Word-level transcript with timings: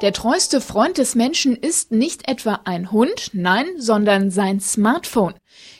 Der 0.00 0.14
treueste 0.14 0.62
Freund 0.62 0.96
des 0.96 1.14
Menschen 1.14 1.54
ist 1.54 1.92
nicht 1.92 2.26
etwa 2.26 2.60
ein 2.64 2.90
Hund, 2.90 3.30
nein, 3.34 3.66
sondern 3.76 4.30
sein 4.30 4.58
Smartphone. 4.58 5.34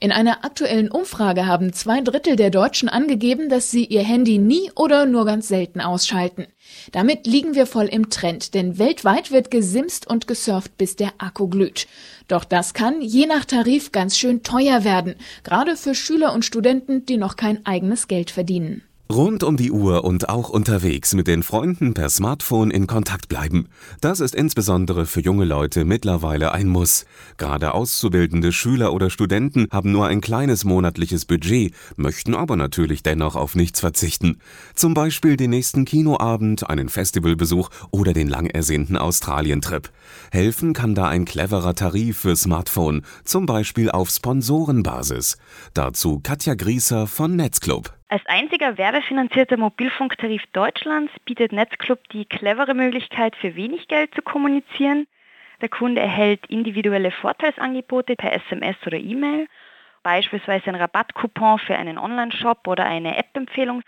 In 0.00 0.12
einer 0.12 0.44
aktuellen 0.44 0.90
Umfrage 0.90 1.46
haben 1.46 1.72
zwei 1.72 2.02
Drittel 2.02 2.36
der 2.36 2.50
Deutschen 2.50 2.90
angegeben, 2.90 3.48
dass 3.48 3.70
sie 3.70 3.86
ihr 3.86 4.02
Handy 4.02 4.36
nie 4.36 4.70
oder 4.74 5.06
nur 5.06 5.24
ganz 5.24 5.48
selten 5.48 5.80
ausschalten. 5.80 6.46
Damit 6.90 7.26
liegen 7.26 7.54
wir 7.54 7.64
voll 7.66 7.86
im 7.86 8.10
Trend, 8.10 8.52
denn 8.52 8.78
weltweit 8.78 9.30
wird 9.30 9.50
gesimst 9.50 10.06
und 10.06 10.26
gesurft, 10.26 10.76
bis 10.76 10.94
der 10.96 11.12
Akku 11.16 11.48
glüht. 11.48 11.86
Doch 12.28 12.44
das 12.44 12.74
kann 12.74 13.00
je 13.00 13.24
nach 13.24 13.46
Tarif 13.46 13.92
ganz 13.92 14.18
schön 14.18 14.42
teuer 14.42 14.84
werden, 14.84 15.14
gerade 15.42 15.74
für 15.74 15.94
Schüler 15.94 16.34
und 16.34 16.44
Studenten, 16.44 17.06
die 17.06 17.16
noch 17.16 17.36
kein 17.36 17.64
eigenes 17.64 18.08
Geld 18.08 18.30
verdienen. 18.30 18.82
Rund 19.12 19.42
um 19.42 19.58
die 19.58 19.70
Uhr 19.70 20.04
und 20.04 20.30
auch 20.30 20.48
unterwegs 20.48 21.12
mit 21.12 21.26
den 21.26 21.42
Freunden 21.42 21.92
per 21.92 22.08
Smartphone 22.08 22.70
in 22.70 22.86
Kontakt 22.86 23.28
bleiben. 23.28 23.68
Das 24.00 24.20
ist 24.20 24.34
insbesondere 24.34 25.04
für 25.04 25.20
junge 25.20 25.44
Leute 25.44 25.84
mittlerweile 25.84 26.52
ein 26.52 26.66
Muss. 26.66 27.04
Gerade 27.36 27.74
auszubildende 27.74 28.52
Schüler 28.52 28.94
oder 28.94 29.10
Studenten 29.10 29.66
haben 29.70 29.92
nur 29.92 30.06
ein 30.06 30.22
kleines 30.22 30.64
monatliches 30.64 31.26
Budget, 31.26 31.74
möchten 31.96 32.34
aber 32.34 32.56
natürlich 32.56 33.02
dennoch 33.02 33.36
auf 33.36 33.54
nichts 33.54 33.80
verzichten. 33.80 34.38
Zum 34.74 34.94
Beispiel 34.94 35.36
den 35.36 35.50
nächsten 35.50 35.84
Kinoabend, 35.84 36.70
einen 36.70 36.88
Festivalbesuch 36.88 37.68
oder 37.90 38.14
den 38.14 38.28
lang 38.28 38.46
ersehnten 38.46 38.96
Australientrip. 38.96 39.90
Helfen 40.30 40.72
kann 40.72 40.94
da 40.94 41.08
ein 41.08 41.26
cleverer 41.26 41.74
Tarif 41.74 42.20
für 42.20 42.34
Smartphone, 42.34 43.02
zum 43.24 43.44
Beispiel 43.44 43.90
auf 43.90 44.08
Sponsorenbasis. 44.08 45.36
Dazu 45.74 46.20
Katja 46.22 46.54
Grieser 46.54 47.06
von 47.06 47.36
Netzclub. 47.36 47.92
Als 48.12 48.26
einziger 48.26 48.76
werbefinanzierter 48.76 49.56
Mobilfunktarif 49.56 50.42
Deutschlands 50.52 51.10
bietet 51.24 51.50
Netzclub 51.50 51.98
die 52.10 52.26
clevere 52.26 52.74
Möglichkeit, 52.74 53.34
für 53.36 53.56
wenig 53.56 53.88
Geld 53.88 54.14
zu 54.14 54.20
kommunizieren. 54.20 55.06
Der 55.62 55.70
Kunde 55.70 56.02
erhält 56.02 56.44
individuelle 56.50 57.10
Vorteilsangebote 57.10 58.14
per 58.16 58.34
SMS 58.34 58.76
oder 58.86 58.98
E-Mail, 58.98 59.48
beispielsweise 60.02 60.66
ein 60.66 60.74
Rabattcoupon 60.74 61.58
für 61.60 61.74
einen 61.74 61.96
Online-Shop 61.96 62.68
oder 62.68 62.84
eine 62.84 63.16
App-Empfehlung 63.16 63.82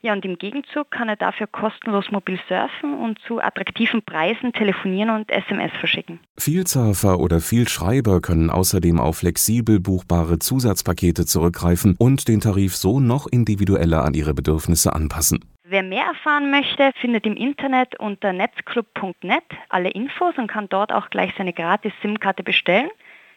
ja, 0.00 0.12
und 0.12 0.24
im 0.24 0.38
Gegenzug 0.38 0.90
kann 0.92 1.08
er 1.08 1.16
dafür 1.16 1.48
kostenlos 1.48 2.10
mobil 2.12 2.38
surfen 2.48 2.94
und 2.94 3.18
zu 3.20 3.42
attraktiven 3.42 4.02
Preisen 4.02 4.52
telefonieren 4.52 5.10
und 5.10 5.30
SMS 5.30 5.72
verschicken. 5.72 6.20
Vielsurfer 6.38 7.18
oder 7.18 7.40
Vielschreiber 7.40 8.20
können 8.20 8.50
außerdem 8.50 9.00
auf 9.00 9.18
flexibel 9.18 9.80
buchbare 9.80 10.38
Zusatzpakete 10.38 11.26
zurückgreifen 11.26 11.96
und 11.98 12.28
den 12.28 12.40
Tarif 12.40 12.76
so 12.76 13.00
noch 13.00 13.26
individueller 13.26 14.04
an 14.04 14.14
ihre 14.14 14.34
Bedürfnisse 14.34 14.92
anpassen. 14.92 15.44
Wer 15.64 15.82
mehr 15.82 16.04
erfahren 16.04 16.50
möchte, 16.50 16.92
findet 17.00 17.26
im 17.26 17.36
Internet 17.36 17.98
unter 17.98 18.32
netzclub.net 18.32 19.44
alle 19.68 19.90
Infos 19.90 20.38
und 20.38 20.46
kann 20.46 20.68
dort 20.68 20.92
auch 20.92 21.10
gleich 21.10 21.34
seine 21.36 21.52
gratis 21.52 21.92
SIM-Karte 22.00 22.42
bestellen. 22.42 22.88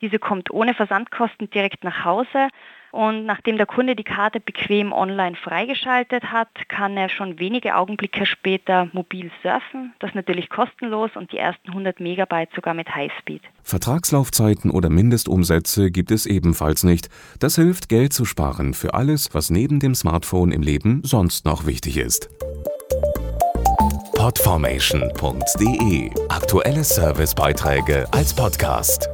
Diese 0.00 0.18
kommt 0.18 0.50
ohne 0.50 0.74
Versandkosten 0.74 1.48
direkt 1.50 1.84
nach 1.84 2.04
Hause 2.04 2.48
und 2.90 3.26
nachdem 3.26 3.56
der 3.56 3.66
Kunde 3.66 3.94
die 3.94 4.04
Karte 4.04 4.40
bequem 4.40 4.92
online 4.92 5.36
freigeschaltet 5.36 6.24
hat, 6.32 6.48
kann 6.68 6.96
er 6.96 7.08
schon 7.08 7.38
wenige 7.38 7.76
Augenblicke 7.76 8.26
später 8.26 8.88
mobil 8.92 9.30
surfen. 9.42 9.92
Das 9.98 10.14
natürlich 10.14 10.48
kostenlos 10.48 11.10
und 11.14 11.32
die 11.32 11.38
ersten 11.38 11.68
100 11.68 12.00
Megabyte 12.00 12.50
sogar 12.54 12.74
mit 12.74 12.94
Highspeed. 12.94 13.42
Vertragslaufzeiten 13.62 14.70
oder 14.70 14.88
Mindestumsätze 14.88 15.90
gibt 15.90 16.10
es 16.10 16.26
ebenfalls 16.26 16.84
nicht. 16.84 17.08
Das 17.40 17.56
hilft, 17.56 17.88
Geld 17.88 18.12
zu 18.12 18.24
sparen 18.24 18.74
für 18.74 18.94
alles, 18.94 19.34
was 19.34 19.50
neben 19.50 19.80
dem 19.80 19.94
Smartphone 19.94 20.52
im 20.52 20.62
Leben 20.62 21.02
sonst 21.04 21.44
noch 21.44 21.66
wichtig 21.66 21.98
ist. 21.98 22.30
Podformation.de 24.16 26.10
Aktuelle 26.28 26.84
Servicebeiträge 26.84 28.06
als 28.12 28.34
Podcast. 28.34 29.08